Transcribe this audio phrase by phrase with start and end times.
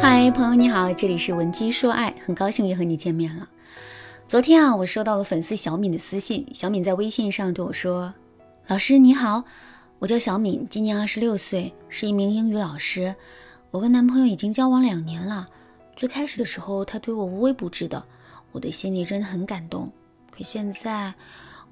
[0.00, 3.48] 嗨，朋友你好，这里是文姬说爱，很高兴又和你见面了。
[4.28, 8.14] 昨天啊，我收到了粉丝小敏的私信，小敏在微信上对我说
[8.68, 9.42] ：“老师你好，
[9.98, 13.14] 我叫小敏，今年二十六岁，是一名英语老师。
[13.72, 15.48] 我跟男朋友已经交往两年了。
[15.96, 18.04] 最开始的时候，他对我无微不至的，
[18.52, 19.90] 我的心里真的很感动。
[20.30, 21.12] 可现在，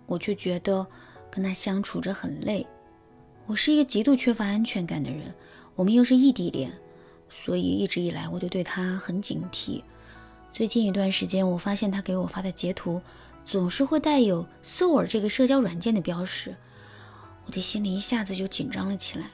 [0.07, 0.85] 我却觉得
[1.31, 2.67] 跟他相处着很累。
[3.47, 5.33] 我是一个极度缺乏安全感的人，
[5.77, 6.73] 我们又是异地恋，
[7.29, 9.83] 所以一直以来我都对他很警惕。”
[10.53, 13.01] 最近一段时间，我发现他给我发的截图
[13.45, 16.55] 总是会带有 “soul” 这个社交软件的标识，
[17.45, 19.27] 我的心里一下子就紧张了起来。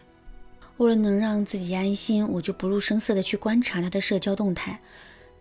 [0.79, 4.81] 为了能让自己安心，我就不露声色地去观察他的社交动态。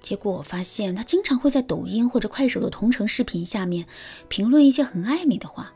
[0.01, 3.85] 结果我发现他经常会在抖音或者快手的同城视频下面
[4.27, 5.73] 评论一些很暧昧的话。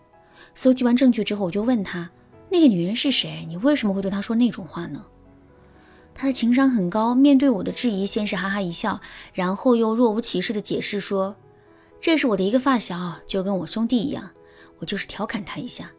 [0.53, 2.11] 搜集完证据之后，我就问他
[2.51, 3.45] ：“那个女人是谁？
[3.47, 5.03] 你为什么会对她说那种话呢？”
[6.17, 9.01] 他的情商很高，面对我的质疑，先是哈哈一笑，
[9.33, 11.35] 然后又若无其事的解释说
[11.99, 14.31] ：“这是我的一个发小，就跟我兄弟一样，
[14.79, 15.91] 我就是调侃他一下。”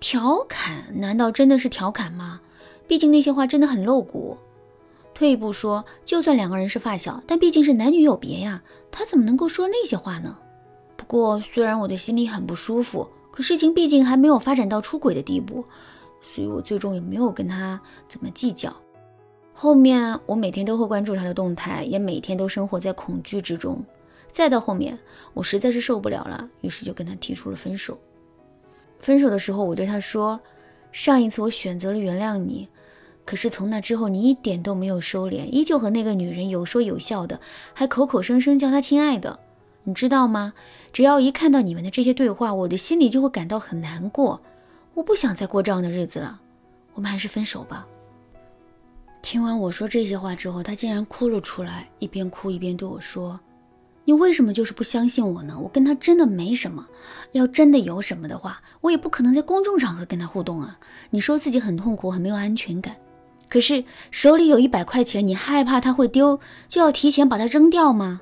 [0.00, 0.86] 调侃？
[0.98, 2.40] 难道真的是调侃吗？
[2.88, 4.38] 毕竟那些话真的很露骨。
[5.14, 10.38] 退一步说，就算两个人是发小，但毕竟是男女有别呀，他怎么能够说那些话呢？
[10.96, 15.62] 不过虽然我的心里很不舒服，可事情毕竟还没有发展到出轨的地步，
[16.22, 18.74] 所以我最终也没有跟他怎么计较。
[19.62, 23.80] 后面我每天都会关注他的动态，也每天都生活在恐惧之中。
[24.28, 24.98] 再到后面，
[25.34, 27.96] 我实在是受不了了，于是就跟他提出了分手。
[28.98, 30.40] 分手的时候，我对他说
[30.90, 32.68] ：“上一次我选择了原谅你，
[33.24, 37.40] 可是从那之后，你一点都没有收敛，依旧和那个女人有说有笑的，
[37.72, 39.38] 还口口声声叫她亲爱的。
[39.84, 40.54] 你知道吗？
[40.92, 44.40] 只要一看到你们的这些对话，我的心里就会感到很难过。
[44.94, 46.40] 我不想再过这样的日子了，
[46.94, 47.86] 我们还是分手吧。”
[49.22, 53.38] 听完我说这些话之后，他竟然哭了出来，一边哭一边对我说
[54.04, 55.58] ：“你为什么就是不相信我呢？
[55.58, 56.86] 我跟他真的没什么，
[57.30, 60.76] 要真的有什么的话，我也不可能在公众场合跟他互动啊。
[61.08, 62.96] 你说自己很痛苦，很没有安全感，
[63.48, 68.20] 可是手里有一百块钱，你害怕他会丢，就要提前把它扔掉吗？”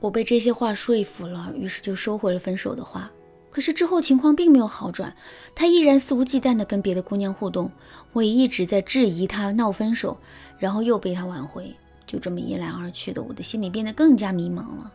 [0.00, 3.10] 我被这些话说服了，于是就收回了分手的话。
[3.54, 5.14] 可是之后情况并没有好转，
[5.54, 7.70] 他依然肆无忌惮地跟别的姑娘互动，
[8.12, 10.18] 我也一直在质疑他闹分手，
[10.58, 11.72] 然后又被他挽回，
[12.04, 14.92] 就这么一来二去的，我的心里变得更加迷茫了。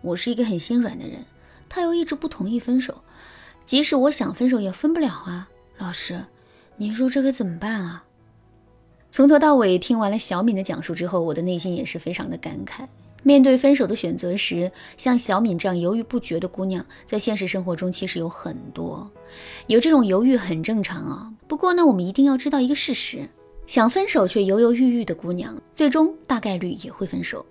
[0.00, 1.24] 我是一个很心软的人，
[1.68, 3.00] 他又一直不同意分手，
[3.64, 5.48] 即使我想分手也分不了啊！
[5.78, 6.24] 老师，
[6.78, 8.02] 您说这可怎么办啊？
[9.12, 12.88] 从头到尾听完了小敏的讲述之后，我的内心也是非常的感慨。
[13.22, 19.10] 面对分手的选择时，像小敏这样犹豫不决的姑娘，在现实生活中其实有很多。
[19.66, 21.32] 有这种犹豫很正常啊。
[21.46, 23.28] 不过呢，我们一定要知道一个事实：
[23.66, 27.44] 想分手却犹犹豫豫的姑娘，最终大概率也会分手，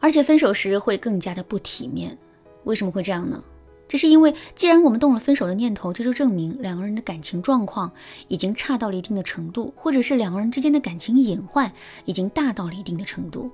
[0.00, 2.16] 而且分手时会更加的不体面。
[2.64, 3.42] 为什么会这样呢？
[3.88, 7.92] 这是因为，既然我们动了分手的念头，这就证明两个人的感情状况
[8.26, 11.70] 已经差到了一定的程度，或者是两个人之间的感情隐患
[12.04, 13.48] 已经大到了一定的程度。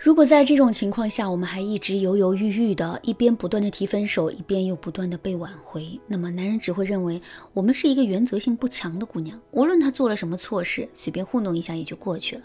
[0.00, 7.20] 如果在这种情况下，我们还一直犹犹豫豫的，一边不断的提分手，一边又不断的被挽回，那么男人只会认为
[7.52, 12.42] 我们是一个原则性不强的姑娘，无论她做了什么错事，随便糊弄一下也就过去了。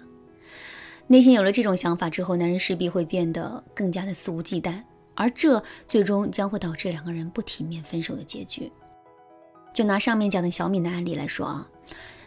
[1.05, 4.81] 内心有了这种想法之后，男人势必会变得更加的肆无忌惮，
[5.13, 8.71] 而这最终将会导致两个人不体面分手的结局。
[9.71, 11.67] 就拿上面讲的小敏的案例来说啊。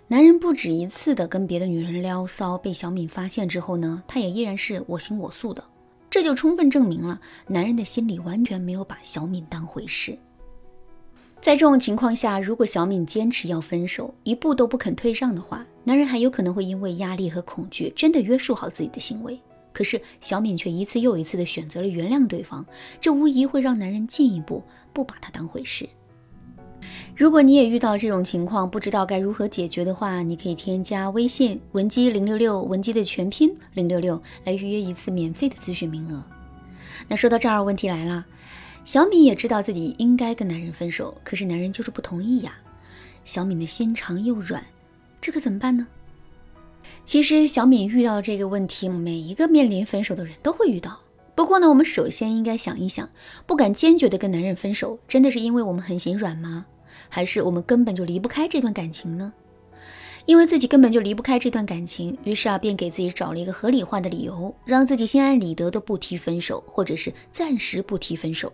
[0.08, 5.64] 男人不止一次的跟别的女人撩骚，被小敏发现之后呢，他也依然是我行我素的，
[6.08, 10.16] 这就充分证明了男人的心里完全没有把小敏当回事。
[11.40, 19.36] 在这种情况下，如果小敏坚持要分手，一步都不肯退让的话，男人还有可能会因为压力和恐惧，真的约束好自己的行为。
[19.72, 22.64] 可是小敏却一次又一次的选择了原谅对方，
[23.00, 24.62] 这无疑会让男人进一步
[24.92, 25.88] 不把她当回事。
[27.16, 36.22] 如果你也遇到这种情况，不知道该如何解决的话，你可以添加微信文姬零六六，文姬的全拼零六六，来预约一次免费的咨询名额。
[37.08, 38.26] 那说到这儿，问题来了，
[38.84, 42.52] 小敏也知道自己应该跟男人分手，可是男人就是不同意呀。
[43.24, 44.62] 小敏的心肠又软，
[45.18, 45.86] 这可怎么办呢？
[47.06, 51.00] 其实小敏遇到这个问题，每一个面临分手的人都会遇到。
[51.34, 53.08] 不过呢，我们首先应该想一想，
[53.46, 56.66] 不敢坚决的跟男人分手，真的是因为我们很心软吗？
[57.08, 59.32] 还是我们根本就离不开这段感情呢？
[60.24, 68.52] 因为自己根本就离不开这段感情，于是啊，便给自己找了一个合理化的理由，让自己心安理得的不提分手，或者是暂时不提分手。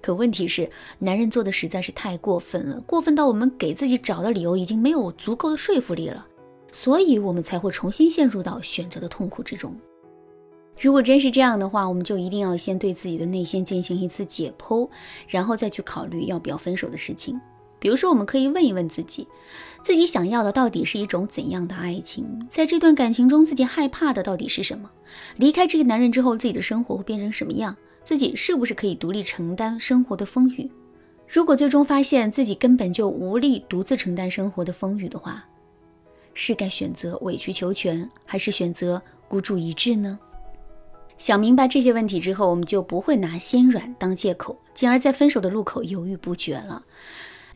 [0.00, 6.26] 可问题是，男人做的实在是太过分了，过分到我们给自己找的理由已经没有足够的说服力了。
[6.72, 9.74] 所以我们才会重新陷入到选择的痛苦之中。
[10.80, 14.88] 如果真是这样的话，我们就一定要先对自己的内心进行一次解剖，
[15.28, 17.40] 然后再去考虑要不要分手的事情。
[17.78, 19.26] 比如说，我们可以问一问自己，
[19.82, 22.46] 自己想要的到底是一种怎样的爱情？
[22.50, 24.90] 在这段感情中，自己害怕的到底是什么？
[25.36, 27.76] 离开这个男人之后，自己的生活会变成什么样？
[28.02, 30.70] 自己是不是可以独立承担生活的风雨？
[31.28, 35.44] 如果最终发现自己根本就无力独自承担生活的风雨的话，
[36.32, 40.18] 是该选择委曲求全，还是选择孤注一掷呢？
[41.18, 46.82] 想明白这些问题之后，我们就不会拿心软当借口，进而在分手的路口犹豫不决了。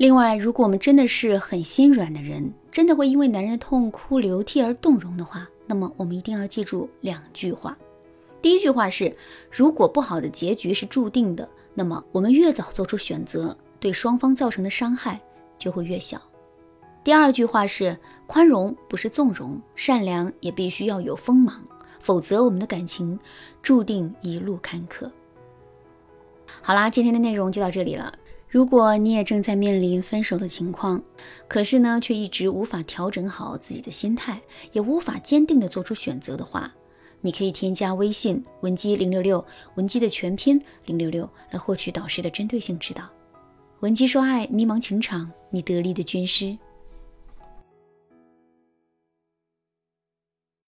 [0.02, 7.78] 另外，如果我们真的是很心软的人，真的会因为男人的痛哭流涕而动容的话，那么我们一定要记住两句话。
[8.40, 9.16] 第一句话是：
[9.48, 15.20] 如果不好的结局是注定的，那么我们越早做出选择，对双方造成的伤害
[15.56, 16.20] 就会越小。
[17.04, 17.96] 第二句话是：
[18.26, 21.62] 宽容不是纵容，善良也必须要有锋芒。
[22.00, 23.16] 否则，我们的感情
[23.62, 25.08] 注定一路坎坷。
[26.60, 28.12] 好啦，今天的内容就到这里了。
[28.52, 31.02] 如果你也正在面临分手的情况，
[31.48, 34.38] 可是呢，却一直无法调整好自己的心态，
[34.72, 36.70] 也无法坚定的做出选择的话，
[37.22, 39.42] 你可以添加微信文姬零六六，
[39.76, 43.08] 文姬的全拼零六六，来获取导师的针对性指导。
[43.80, 46.54] 文姬说爱，迷茫情场，你得力的军师。